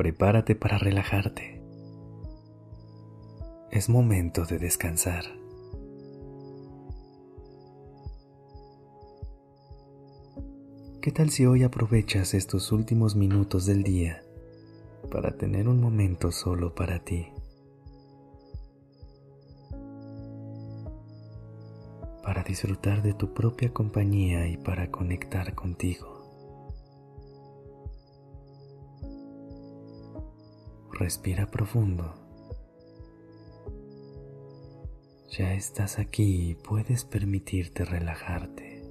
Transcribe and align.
Prepárate 0.00 0.54
para 0.54 0.78
relajarte. 0.78 1.62
Es 3.70 3.90
momento 3.90 4.46
de 4.46 4.58
descansar. 4.58 5.24
¿Qué 11.02 11.12
tal 11.12 11.28
si 11.28 11.44
hoy 11.44 11.64
aprovechas 11.64 12.32
estos 12.32 12.72
últimos 12.72 13.14
minutos 13.14 13.66
del 13.66 13.82
día 13.82 14.22
para 15.10 15.36
tener 15.36 15.68
un 15.68 15.82
momento 15.82 16.32
solo 16.32 16.74
para 16.74 17.00
ti? 17.00 17.26
Para 22.24 22.42
disfrutar 22.42 23.02
de 23.02 23.12
tu 23.12 23.34
propia 23.34 23.70
compañía 23.74 24.48
y 24.48 24.56
para 24.56 24.90
conectar 24.90 25.54
contigo. 25.54 26.09
Respira 31.00 31.46
profundo. 31.46 32.14
Ya 35.30 35.54
estás 35.54 35.98
aquí 35.98 36.50
y 36.50 36.54
puedes 36.56 37.06
permitirte 37.06 37.86
relajarte. 37.86 38.82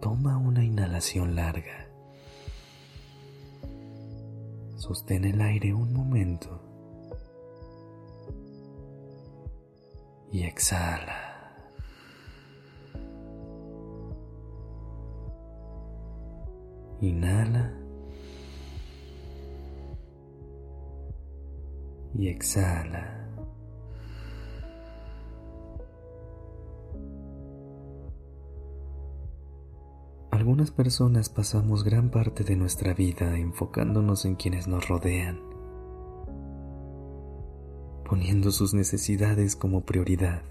Toma 0.00 0.38
una 0.38 0.64
inhalación 0.64 1.36
larga. 1.36 1.86
Sostén 4.74 5.24
el 5.24 5.40
aire 5.40 5.72
un 5.74 5.92
momento 5.92 6.60
y 10.32 10.42
exhala. 10.42 11.27
Inhala. 17.00 17.72
Y 22.14 22.28
exhala. 22.28 23.18
Algunas 30.30 30.70
personas 30.70 31.28
pasamos 31.28 31.84
gran 31.84 32.10
parte 32.10 32.42
de 32.42 32.56
nuestra 32.56 32.94
vida 32.94 33.38
enfocándonos 33.38 34.24
en 34.24 34.34
quienes 34.34 34.66
nos 34.66 34.88
rodean, 34.88 35.40
poniendo 38.04 38.50
sus 38.50 38.72
necesidades 38.72 39.56
como 39.56 39.84
prioridad. 39.84 40.42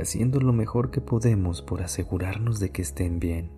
Haciendo 0.00 0.40
lo 0.40 0.52
mejor 0.52 0.90
que 0.90 1.00
podemos 1.00 1.62
por 1.62 1.82
asegurarnos 1.82 2.60
de 2.60 2.70
que 2.70 2.82
estén 2.82 3.20
bien. 3.20 3.50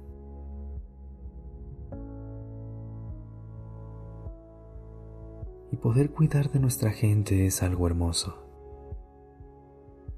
Y 5.72 5.76
poder 5.76 6.10
cuidar 6.10 6.50
de 6.50 6.60
nuestra 6.60 6.90
gente 6.90 7.46
es 7.46 7.62
algo 7.62 7.86
hermoso. 7.86 8.34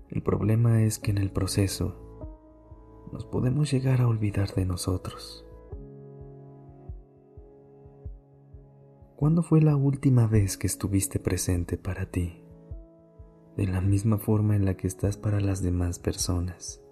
El 0.09 0.23
problema 0.23 0.83
es 0.83 0.99
que 0.99 1.11
en 1.11 1.19
el 1.19 1.31
proceso 1.31 1.97
nos 3.13 3.27
podemos 3.27 3.71
llegar 3.71 4.01
a 4.01 4.09
olvidar 4.09 4.55
de 4.55 4.65
nosotros. 4.65 5.47
¿Cuándo 9.17 9.43
fue 9.43 9.61
la 9.61 9.77
última 9.77 10.27
vez 10.27 10.57
que 10.57 10.67
estuviste 10.67 11.21
presente 11.21 11.77
para 11.77 12.11
ti? 12.11 12.42
De 13.57 13.67
la 13.67 13.81
misma 13.81 14.19
forma 14.19 14.57
en 14.57 14.65
la 14.65 14.77
que 14.77 14.87
estás 14.87 15.17
para 15.17 15.41
las 15.41 15.63
demás 15.63 15.99
personas. 15.99 16.83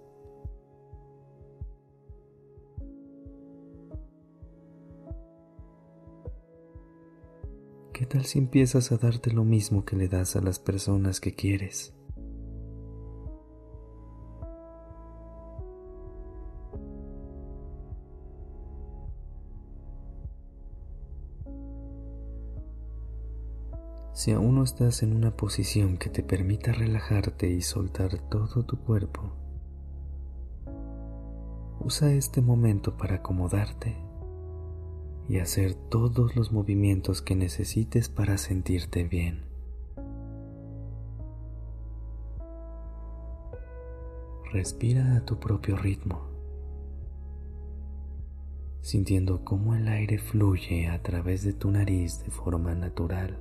¿Qué 7.92 8.06
tal 8.06 8.24
si 8.24 8.38
empiezas 8.38 8.92
a 8.92 8.96
darte 8.96 9.30
lo 9.30 9.44
mismo 9.44 9.84
que 9.84 9.94
le 9.94 10.08
das 10.08 10.34
a 10.34 10.40
las 10.40 10.58
personas 10.58 11.20
que 11.20 11.34
quieres? 11.34 11.94
Si 24.20 24.32
aún 24.32 24.56
no 24.56 24.64
estás 24.64 25.02
en 25.02 25.16
una 25.16 25.34
posición 25.34 25.96
que 25.96 26.10
te 26.10 26.22
permita 26.22 26.72
relajarte 26.72 27.48
y 27.48 27.62
soltar 27.62 28.18
todo 28.28 28.66
tu 28.66 28.76
cuerpo, 28.76 29.32
usa 31.80 32.12
este 32.12 32.42
momento 32.42 32.98
para 32.98 33.14
acomodarte 33.14 33.96
y 35.26 35.38
hacer 35.38 35.72
todos 35.72 36.36
los 36.36 36.52
movimientos 36.52 37.22
que 37.22 37.34
necesites 37.34 38.10
para 38.10 38.36
sentirte 38.36 39.04
bien. 39.04 39.46
Respira 44.52 45.16
a 45.16 45.24
tu 45.24 45.40
propio 45.40 45.78
ritmo, 45.78 46.28
sintiendo 48.82 49.46
cómo 49.46 49.74
el 49.74 49.88
aire 49.88 50.18
fluye 50.18 50.88
a 50.88 51.02
través 51.02 51.42
de 51.42 51.54
tu 51.54 51.70
nariz 51.70 52.22
de 52.22 52.30
forma 52.30 52.74
natural. 52.74 53.38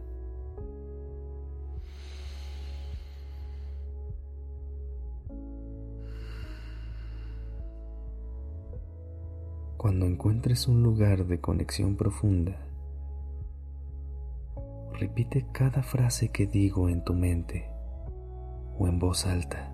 Cuando 9.89 10.05
encuentres 10.05 10.67
un 10.67 10.83
lugar 10.83 11.25
de 11.25 11.41
conexión 11.41 11.95
profunda, 11.95 12.55
repite 14.94 15.47
cada 15.51 15.81
frase 15.81 16.29
que 16.29 16.45
digo 16.45 16.89
en 16.89 17.03
tu 17.03 17.16
mente 17.16 17.72
o 18.77 18.88
en 18.88 19.00
voz 19.00 19.25
alta, 19.25 19.73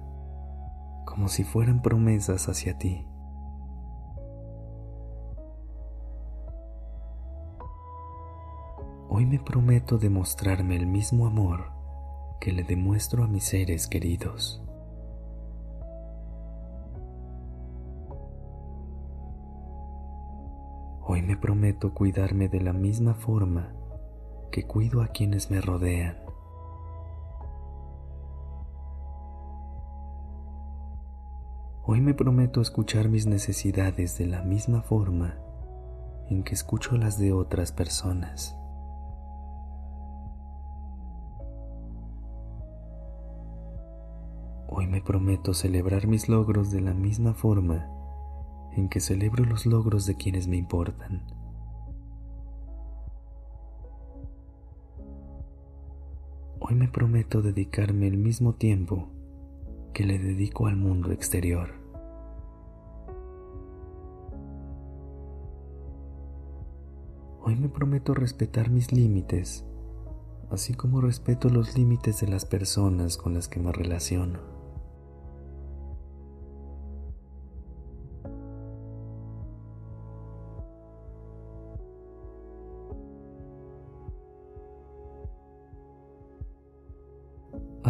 como 1.06 1.28
si 1.28 1.44
fueran 1.44 1.82
promesas 1.82 2.48
hacia 2.48 2.78
ti. 2.78 3.06
Hoy 9.10 9.26
me 9.26 9.40
prometo 9.40 9.98
demostrarme 9.98 10.78
el 10.78 10.88
mismo 10.88 11.28
amor 11.28 11.74
que 12.40 12.54
le 12.54 12.64
demuestro 12.64 13.26
a 13.26 13.28
mis 13.28 13.44
seres 13.44 13.86
queridos. 13.86 14.65
Hoy 21.16 21.22
me 21.22 21.38
prometo 21.38 21.94
cuidarme 21.94 22.50
de 22.50 22.60
la 22.60 22.74
misma 22.74 23.14
forma 23.14 23.72
que 24.52 24.68
cuido 24.68 25.02
a 25.02 25.08
quienes 25.08 25.50
me 25.50 25.62
rodean. 25.62 26.18
Hoy 31.86 32.02
me 32.02 32.14
prometo 32.14 32.60
escuchar 32.60 33.08
mis 33.08 33.28
necesidades 33.28 34.18
de 34.18 34.26
la 34.26 34.42
misma 34.42 34.82
forma 34.82 35.38
en 36.30 36.44
que 36.44 36.54
escucho 36.54 36.98
las 36.98 37.18
de 37.18 37.32
otras 37.32 37.72
personas. 37.72 38.58
Hoy 44.68 44.88
me 44.88 45.02
prometo 45.02 45.54
celebrar 45.54 46.08
mis 46.08 46.28
logros 46.28 46.72
de 46.72 46.82
la 46.82 46.94
misma 46.94 47.34
forma 47.34 47.95
en 48.76 48.90
que 48.90 49.00
celebro 49.00 49.46
los 49.46 49.66
logros 49.66 50.06
de 50.06 50.16
quienes 50.16 50.48
me 50.48 50.58
importan. 50.58 51.26
Hoy 56.60 56.76
me 56.76 56.88
prometo 56.88 57.42
dedicarme 57.42 58.08
el 58.08 58.18
mismo 58.18 58.56
tiempo 58.56 59.08
que 59.94 60.04
le 60.04 60.18
dedico 60.18 60.68
al 60.68 60.76
mundo 60.76 61.12
exterior. 61.12 61.70
Hoy 67.42 67.56
me 67.56 67.70
prometo 67.70 68.16
respetar 68.16 68.72
mis 68.72 68.92
límites, 68.92 69.64
así 70.50 70.74
como 70.74 71.02
respeto 71.02 71.50
los 71.50 71.78
límites 71.78 72.20
de 72.22 72.28
las 72.28 72.46
personas 72.46 73.18
con 73.18 73.36
las 73.36 73.48
que 73.48 73.60
me 73.60 73.72
relaciono. 73.72 74.55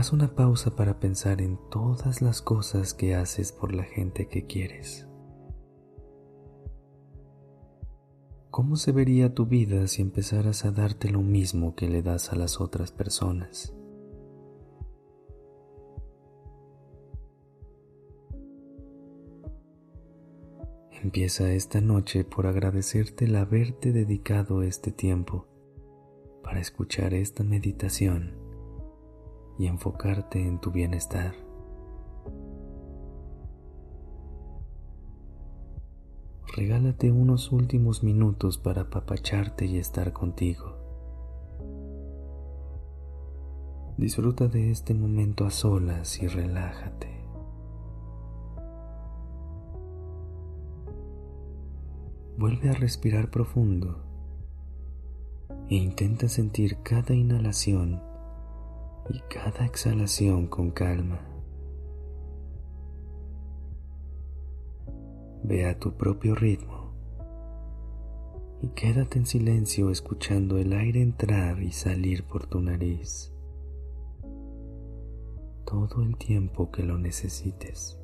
Haz 0.05 0.13
una 0.13 0.35
pausa 0.35 0.75
para 0.75 0.99
pensar 0.99 1.41
en 1.41 1.57
todas 1.71 2.21
las 2.21 2.43
cosas 2.43 2.93
que 2.93 3.15
haces 3.15 3.51
por 3.51 3.73
la 3.73 3.81
gente 3.81 4.27
que 4.27 4.45
quieres. 4.45 5.07
¿Cómo 8.51 8.75
se 8.75 8.91
vería 8.91 9.33
tu 9.33 9.47
vida 9.47 9.87
si 9.87 10.03
empezaras 10.03 10.63
a 10.63 10.69
darte 10.69 11.09
lo 11.09 11.23
mismo 11.23 11.73
que 11.73 11.89
le 11.89 12.03
das 12.03 12.31
a 12.31 12.35
las 12.35 12.61
otras 12.61 12.91
personas? 12.91 13.73
Empieza 21.01 21.51
esta 21.51 21.81
noche 21.81 22.25
por 22.25 22.45
agradecerte 22.45 23.25
el 23.25 23.35
haberte 23.37 23.91
dedicado 23.91 24.61
este 24.61 24.91
tiempo 24.91 25.47
para 26.43 26.59
escuchar 26.59 27.15
esta 27.15 27.43
meditación 27.43 28.44
y 29.57 29.67
enfocarte 29.67 30.45
en 30.45 30.59
tu 30.59 30.71
bienestar. 30.71 31.33
Regálate 36.55 37.11
unos 37.11 37.51
últimos 37.51 38.01
minutos 38.03 38.57
para 38.57 38.83
apapacharte 38.83 39.65
y 39.65 39.77
estar 39.77 40.13
contigo. 40.13 40.77
Disfruta 43.97 44.47
de 44.47 44.71
este 44.71 44.93
momento 44.93 45.45
a 45.45 45.51
solas 45.51 46.21
y 46.21 46.27
relájate. 46.27 47.09
Vuelve 52.37 52.69
a 52.69 52.73
respirar 52.73 53.31
profundo 53.31 54.03
e 55.69 55.75
intenta 55.75 56.27
sentir 56.27 56.77
cada 56.83 57.13
inhalación 57.13 58.01
y 59.09 59.19
cada 59.21 59.65
exhalación 59.65 60.47
con 60.47 60.71
calma. 60.71 61.19
Ve 65.43 65.65
a 65.65 65.79
tu 65.79 65.95
propio 65.95 66.35
ritmo 66.35 66.93
y 68.61 68.69
quédate 68.69 69.19
en 69.19 69.25
silencio 69.25 69.91
escuchando 69.91 70.57
el 70.57 70.73
aire 70.73 71.01
entrar 71.01 71.61
y 71.61 71.71
salir 71.71 72.23
por 72.23 72.47
tu 72.47 72.61
nariz 72.61 73.31
todo 75.65 76.03
el 76.03 76.15
tiempo 76.17 76.71
que 76.71 76.83
lo 76.83 76.97
necesites. 76.97 77.99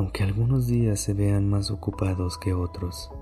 Aunque 0.00 0.24
algunos 0.24 0.66
días 0.66 0.98
se 0.98 1.12
vean 1.12 1.46
más 1.46 1.70
ocupados 1.70 2.38
que 2.38 2.54
otros. 2.54 3.12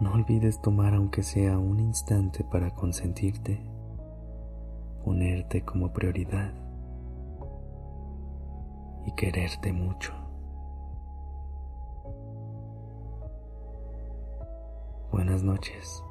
No 0.00 0.12
olvides 0.12 0.60
tomar 0.60 0.92
aunque 0.92 1.22
sea 1.22 1.56
un 1.56 1.78
instante 1.78 2.42
para 2.42 2.74
consentirte, 2.74 3.60
ponerte 5.04 5.64
como 5.64 5.92
prioridad 5.92 6.52
y 9.06 9.14
quererte 9.14 9.72
mucho. 9.72 10.12
Buenas 15.12 15.44
noches. 15.44 16.02